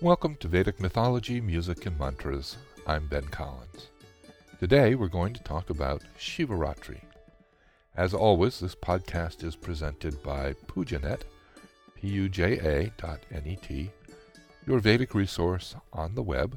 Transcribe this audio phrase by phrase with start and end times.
[0.00, 2.56] Welcome to Vedic Mythology, Music, and Mantras.
[2.86, 3.88] I'm Ben Collins.
[4.60, 7.00] Today we're going to talk about Shivaratri.
[7.96, 11.22] As always, this podcast is presented by Pujanet,
[11.96, 13.90] P-U-J-A dot N-E-T,
[14.68, 16.56] your Vedic resource on the web,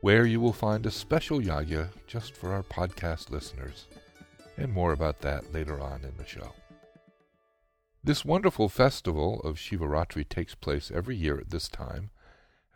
[0.00, 3.86] where you will find a special yagya just for our podcast listeners,
[4.56, 6.52] and more about that later on in the show.
[8.04, 12.10] This wonderful festival of Shivaratri takes place every year at this time,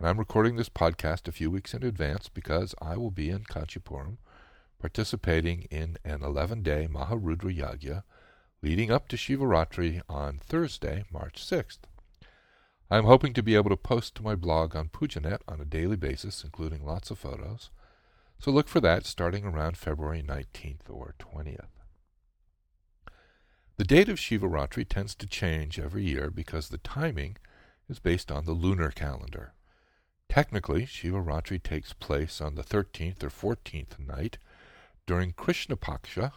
[0.03, 3.45] and I'm recording this podcast a few weeks in advance because I will be in
[3.45, 4.17] Kanchipuram
[4.81, 8.03] participating in an 11 day Maharudra Yagya
[8.63, 11.79] leading up to Shivaratri on Thursday, March 6th.
[12.91, 15.95] I'm hoping to be able to post to my blog on Pujanet on a daily
[15.95, 17.71] basis, including lots of photos,
[18.41, 21.79] so look for that starting around February 19th or 20th.
[23.77, 27.37] The date of Shivaratri tends to change every year because the timing
[27.89, 29.53] is based on the lunar calendar.
[30.33, 34.39] Technically, Shivaratri takes place on the 13th or 14th night
[35.05, 36.33] during Krishna Paksha,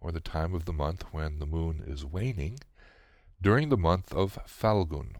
[0.00, 2.60] or the time of the month when the moon is waning,
[3.40, 5.16] during the month of Falgun.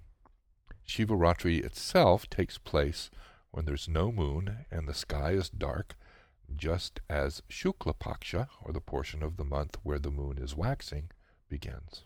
[0.86, 3.10] Shivaratri itself takes place
[3.50, 5.96] when there's no moon and the sky is dark,
[6.54, 11.10] just as Shukla Paksha, or the portion of the month where the moon is waxing,
[11.48, 12.04] begins.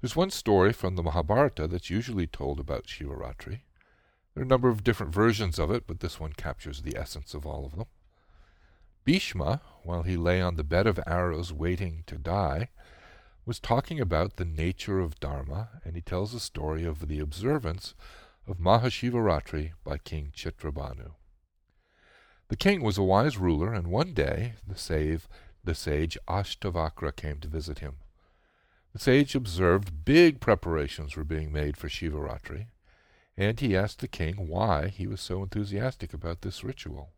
[0.00, 3.60] There's one story from the Mahabharata that's usually told about Shivaratri.
[4.34, 7.34] There are a number of different versions of it, but this one captures the essence
[7.34, 7.86] of all of them.
[9.04, 12.70] Bhishma, while he lay on the bed of arrows waiting to die,
[13.46, 17.94] was talking about the nature of Dharma, and he tells a story of the observance
[18.48, 21.12] of Mahashivaratri by King Chitrabhanu.
[22.48, 25.22] The king was a wise ruler, and one day the sage,
[25.62, 27.96] the sage Ashtavakra came to visit him.
[28.92, 32.66] The sage observed big preparations were being made for Shivaratri,
[33.36, 37.12] and he asked the king why he was so enthusiastic about this ritual.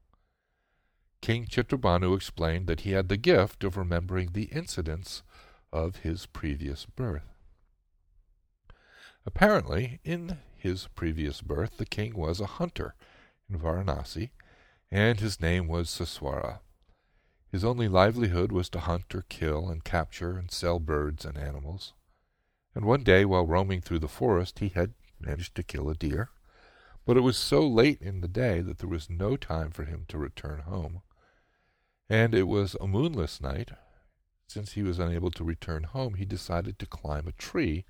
[1.20, 5.22] King Chitrabhanu explained that he had the gift of remembering the incidents
[5.72, 7.34] of his previous birth.
[9.24, 12.94] Apparently, in his previous birth, the king was a hunter
[13.50, 14.30] in Varanasi,
[14.90, 16.60] and his name was Suswara.
[17.50, 21.92] His only livelihood was to hunt or kill and capture and sell birds and animals.
[22.74, 24.94] And one day, while roaming through the forest, he had
[25.26, 26.30] managed to kill a deer,
[27.04, 30.04] but it was so late in the day that there was no time for him
[30.08, 31.02] to return home.
[32.08, 33.70] And it was a moonless night.
[34.48, 37.84] Since he was unable to return home, he decided to climb a tree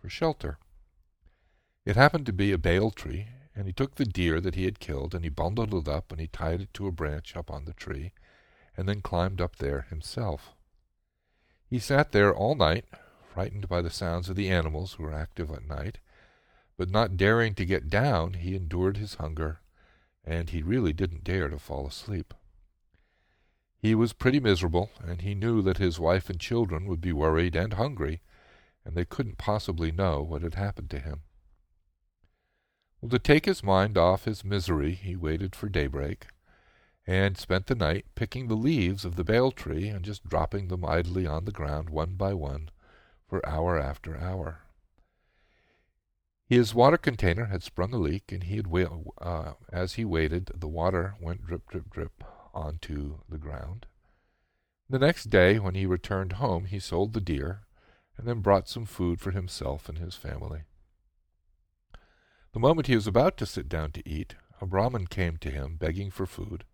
[0.00, 0.58] for shelter.
[1.84, 4.80] It happened to be a bael tree, and he took the deer that he had
[4.80, 7.66] killed, and he bundled it up, and he tied it to a branch up on
[7.66, 8.12] the tree,
[8.76, 10.54] and then climbed up there himself.
[11.68, 12.86] He sat there all night,
[13.32, 15.98] frightened by the sounds of the animals who were active at night,
[16.76, 19.60] but not daring to get down, he endured his hunger,
[20.24, 22.34] and he really didn't dare to fall asleep.
[23.78, 27.56] He was pretty miserable, and he knew that his wife and children would be worried
[27.56, 28.20] and hungry,
[28.84, 31.22] and they couldn't possibly know what had happened to him.
[33.00, 36.28] Well, to take his mind off his misery, he waited for daybreak,
[37.04, 40.84] and spent the night picking the leaves of the bael tree and just dropping them
[40.84, 42.70] idly on the ground one by one
[43.26, 44.60] for hour after hour.
[46.52, 48.66] His water container had sprung a leak, and he had
[49.22, 53.86] uh, as he waited, the water went drip, drip, drip onto the ground.
[54.86, 57.62] The next day, when he returned home, he sold the deer,
[58.18, 60.64] and then brought some food for himself and his family.
[62.52, 65.76] The moment he was about to sit down to eat, a Brahmin came to him,
[65.76, 66.64] begging for food,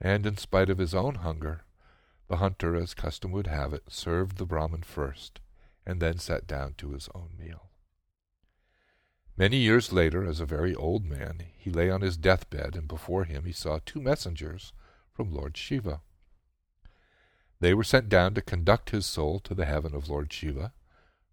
[0.00, 1.64] and in spite of his own hunger,
[2.28, 5.38] the hunter, as custom would have it, served the Brahmin first,
[5.84, 7.71] and then sat down to his own meal.
[9.36, 13.24] Many years later, as a very old man, he lay on his deathbed, and before
[13.24, 14.72] him he saw two messengers
[15.12, 16.02] from Lord Shiva.
[17.60, 20.72] They were sent down to conduct his soul to the heaven of Lord Shiva,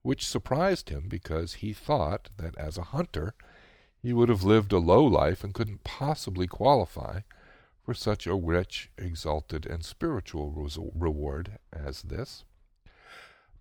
[0.01, 3.33] which surprised him because he thought that as a hunter
[4.01, 7.21] he would have lived a low life and couldn't possibly qualify
[7.83, 10.51] for such a rich, exalted, and spiritual
[10.95, 12.45] reward as this.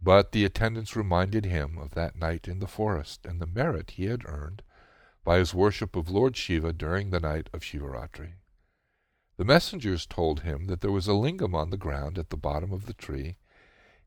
[0.01, 4.05] But the attendants reminded him of that night in the forest and the merit he
[4.05, 4.63] had earned
[5.25, 8.35] by his worship of Lord Shiva during the night of Shivaratri.
[9.37, 12.73] The messengers told him that there was a lingam on the ground at the bottom
[12.73, 13.37] of the tree,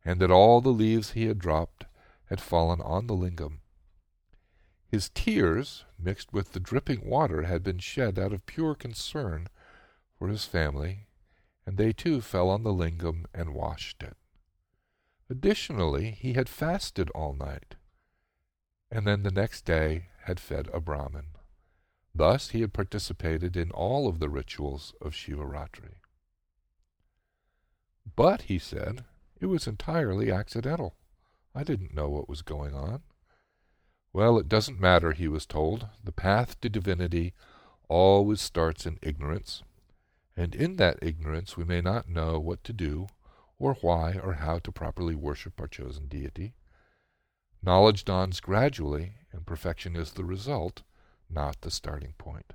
[0.03, 1.85] and that all the leaves he had dropped
[2.25, 3.59] had fallen on the lingam.
[4.87, 9.47] His tears, mixed with the dripping water, had been shed out of pure concern
[10.17, 11.07] for his family,
[11.65, 14.17] and they too fell on the lingam and washed it.
[15.31, 17.75] Additionally, he had fasted all night,
[18.91, 21.27] and then the next day had fed a Brahmin.
[22.13, 25.93] Thus he had participated in all of the rituals of Shivaratri.
[28.13, 29.05] But, he said,
[29.39, 30.97] it was entirely accidental.
[31.55, 33.01] I didn't know what was going on.
[34.11, 35.87] Well, it doesn't matter, he was told.
[36.03, 37.33] The path to divinity
[37.87, 39.63] always starts in ignorance,
[40.35, 43.07] and in that ignorance we may not know what to do,
[43.61, 46.55] or why, or how to properly worship our chosen deity.
[47.61, 50.81] Knowledge dawns gradually, and perfection is the result,
[51.29, 52.53] not the starting point.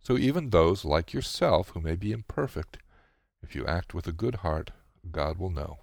[0.00, 2.78] So even those like yourself who may be imperfect,
[3.40, 4.72] if you act with a good heart,
[5.10, 5.78] God will know.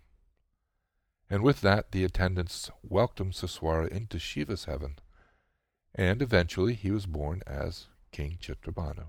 [1.30, 5.00] And with that the attendants welcomed Suswara into Shiva's heaven,
[5.96, 9.08] and eventually he was born as King Chitrabhanu.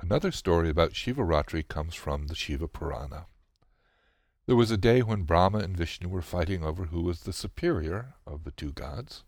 [0.00, 3.26] Another story about Shivaratri comes from the Shiva Purana.
[4.46, 8.14] There was a day when Brahma and Vishnu were fighting over who was the superior
[8.26, 9.24] of the two gods.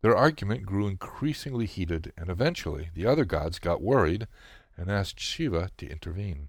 [0.00, 4.28] Their argument grew increasingly heated, and eventually the other gods got worried
[4.76, 6.48] and asked Shiva to intervene.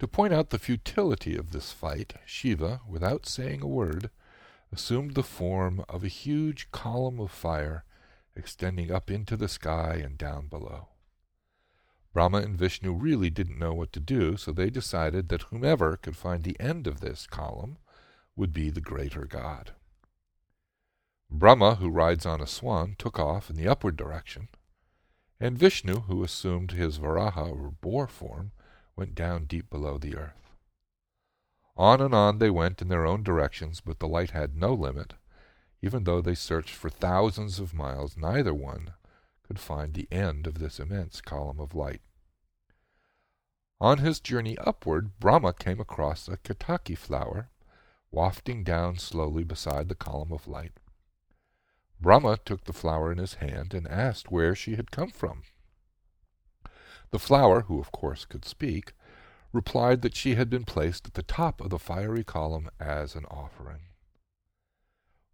[0.00, 4.10] To point out the futility of this fight, Shiva, without saying a word,
[4.72, 7.84] assumed the form of a huge column of fire
[8.34, 10.88] extending up into the sky and down below.
[12.14, 16.16] Brahma and Vishnu really didn't know what to do, so they decided that whomever could
[16.16, 17.76] find the end of this column
[18.36, 19.72] would be the greater god.
[21.28, 24.48] Brahma, who rides on a swan, took off in the upward direction,
[25.40, 28.52] and Vishnu, who assumed his Varaha or boar form,
[28.94, 30.52] went down deep below the earth.
[31.76, 35.14] On and on they went in their own directions, but the light had no limit.
[35.82, 38.92] Even though they searched for thousands of miles, neither one
[39.46, 42.00] could find the end of this immense column of light.
[43.80, 47.50] On his journey upward, Brahma came across a Ketaki flower,
[48.10, 50.72] wafting down slowly beside the column of light.
[52.00, 55.42] Brahma took the flower in his hand and asked where she had come from.
[57.10, 58.92] The flower, who of course could speak,
[59.52, 63.24] replied that she had been placed at the top of the fiery column as an
[63.26, 63.82] offering.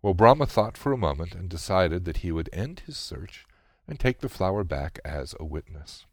[0.02, 3.46] Well, Brahma thought for a moment and decided that he would end his search
[3.90, 6.06] and take the flower back as a witness.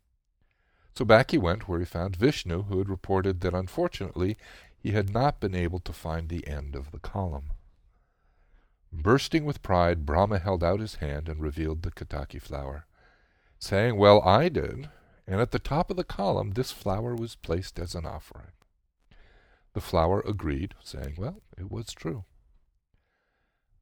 [0.95, 4.35] So back he went, where he found Vishnu, who had reported that unfortunately
[4.77, 7.51] he had not been able to find the end of the column.
[8.91, 12.87] Bursting with pride, Brahma held out his hand and revealed the Ketaki flower,
[13.59, 14.89] saying, Well, I did,
[15.27, 18.53] and at the top of the column this flower was placed as an offering.
[19.73, 22.25] The flower agreed, saying, Well, it was true.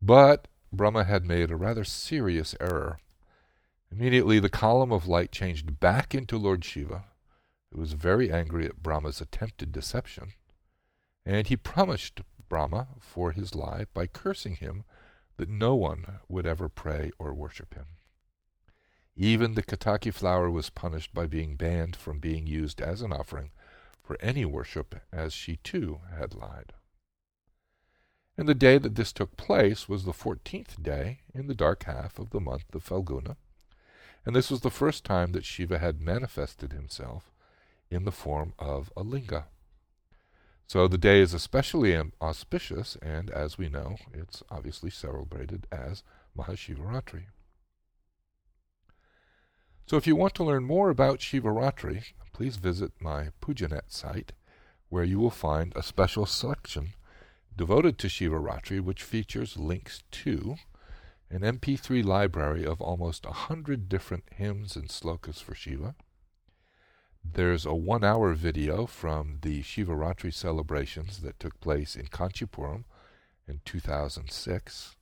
[0.02, 3.00] But Brahma had made a rather serious error.
[3.92, 7.06] Immediately the column of light changed back into Lord Shiva,
[7.72, 10.34] who was very angry at Brahma's attempted deception,
[11.26, 14.84] and he punished Brahma for his lie by cursing him
[15.38, 17.86] that no one would ever pray or worship him.
[19.16, 23.52] Even the Ketaki flower was punished by being banned from being used as an offering
[24.04, 26.74] for any worship, as she too had lied.
[28.38, 32.20] And the day that this took place was the fourteenth day in the dark half
[32.20, 33.38] of the month of Falguna,
[34.25, 37.31] and this was the first time that Shiva had manifested himself
[37.89, 39.45] in the form of a linga.
[40.68, 46.01] So the day is especially auspicious, and as we know, it's obviously celebrated as
[46.36, 47.25] Mahashivaratri.
[49.86, 54.32] So if you want to learn more about Shivaratri, please visit my Pujanet site,
[54.89, 56.94] where you will find a special section
[57.55, 60.55] devoted to Shivaratri, which features links to
[61.36, 65.94] an MP3 library of almost a hundred different hymns and slokas for Shiva.
[67.24, 72.86] There's a one hour video from the Shivaratri celebrations that took place in Kanchipuram
[73.50, 74.96] in 2006.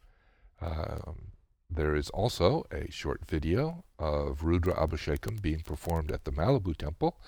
[0.59, 1.33] Um,
[1.69, 7.19] there is also a short video of Rudra Abhishekam being performed at the Malibu Temple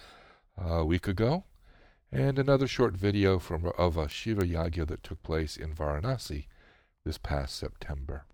[0.57, 1.43] a week ago,
[2.11, 6.47] and another short video from of a Shiva Yagya that took place in Varanasi
[7.03, 8.25] this past September.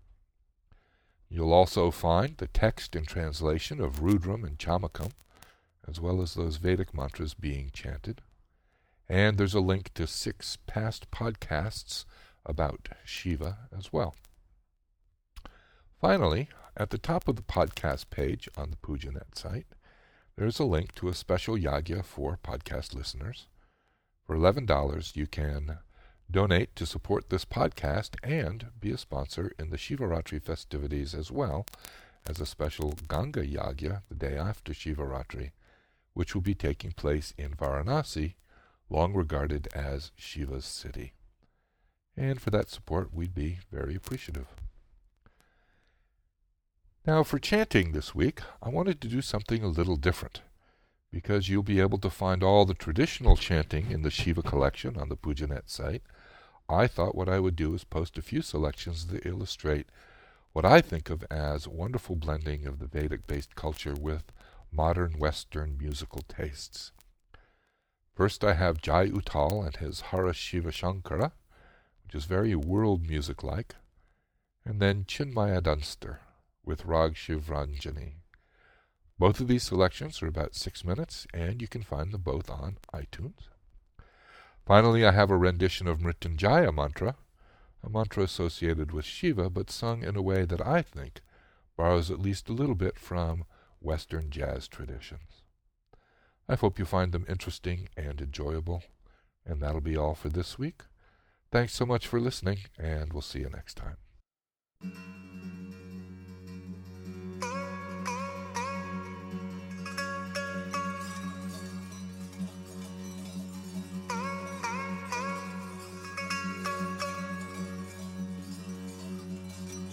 [1.34, 5.12] You'll also find the text and translation of Rudram and Chamakam,
[5.88, 8.20] as well as those Vedic mantras being chanted.
[9.08, 12.04] And there's a link to six past podcasts
[12.44, 14.14] about Shiva as well.
[15.98, 19.68] Finally, at the top of the podcast page on the PujaNet site,
[20.36, 23.46] there is a link to a special yagya for podcast listeners.
[24.26, 25.78] For $11, you can
[26.32, 31.66] donate to support this podcast and be a sponsor in the Shivaratri festivities as well
[32.26, 35.50] as a special Ganga Yagya the day after Shivaratri,
[36.14, 38.34] which will be taking place in Varanasi,
[38.88, 41.12] long regarded as Shiva's city.
[42.16, 44.46] And for that support, we'd be very appreciative.
[47.06, 50.42] Now, for chanting this week, I wanted to do something a little different.
[51.10, 55.08] Because you'll be able to find all the traditional chanting in the Shiva collection on
[55.08, 56.02] the Pujanet site,
[56.72, 59.86] I thought what I would do is post a few selections that illustrate
[60.52, 64.32] what I think of as wonderful blending of the Vedic based culture with
[64.70, 66.92] modern Western musical tastes.
[68.14, 71.32] First, I have Jai Uttal and his Hara Shiva Shankara,
[72.04, 73.74] which is very world music like,
[74.64, 76.20] and then Chinmaya Dunster
[76.64, 78.14] with Rag Shivranjani.
[79.18, 82.78] Both of these selections are about six minutes, and you can find them both on
[82.92, 83.51] iTunes.
[84.64, 87.16] Finally, I have a rendition of Mrityunjaya mantra,
[87.84, 91.20] a mantra associated with Shiva, but sung in a way that I think
[91.76, 93.44] borrows at least a little bit from
[93.80, 95.42] Western jazz traditions.
[96.48, 98.84] I hope you find them interesting and enjoyable,
[99.44, 100.82] and that'll be all for this week.
[101.50, 105.31] Thanks so much for listening, and we'll see you next time.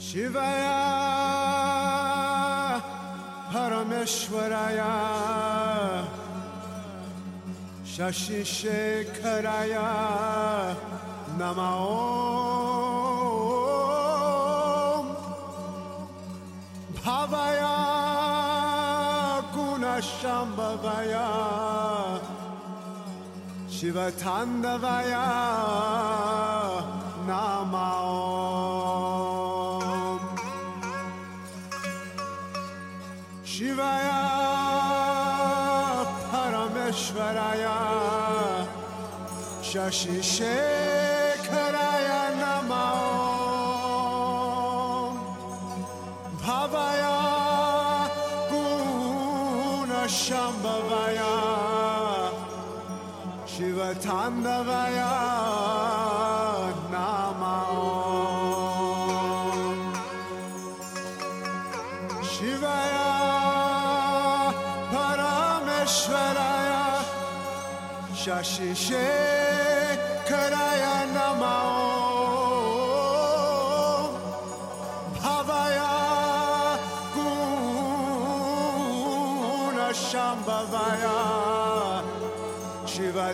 [0.10, 0.78] शिवया
[3.54, 4.80] परमेश्वराय
[7.92, 9.76] शशिशेखराय
[11.40, 11.76] NaMo
[17.06, 17.62] भवय
[19.54, 21.16] गुणशम्भवय
[23.78, 25.16] शिवताण्डवय
[27.30, 28.09] NaMo
[39.70, 42.74] Shashi Shekharaya Namaom
[46.42, 47.18] Bhavaya
[48.50, 51.34] Gunashambhavaya
[53.46, 55.14] Shivatandavaya
[56.90, 58.50] Namaom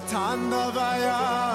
[0.05, 1.54] Shivatandavaya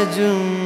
[0.00, 0.59] نجم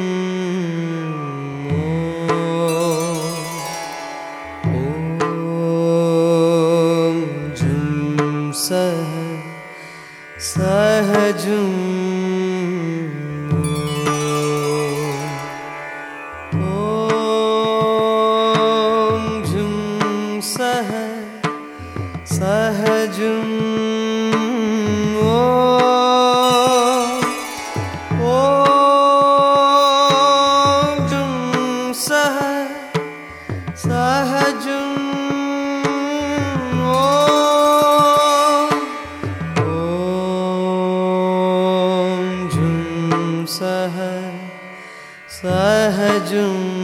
[45.44, 46.83] सहजुम